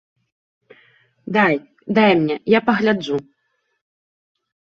Дай, 1.35 1.55
дай 1.99 2.11
мне, 2.21 2.35
я 2.53 2.59
пагляджу. 2.69 3.17